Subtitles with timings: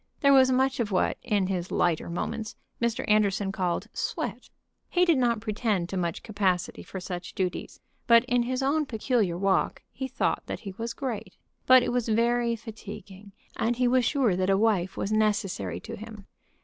[0.21, 3.05] There was much of what, in his lighter moments, Mr.
[3.07, 4.49] Anderson called "sweat."
[4.89, 9.37] He did not pretend to much capacity for such duties; but in his own peculiar
[9.37, 11.37] walk he thought that he was great.
[11.67, 15.95] But it was very fatiguing, and he was sure that a wife was necessary to
[15.95, 16.25] him.